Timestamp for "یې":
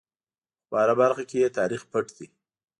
1.41-1.49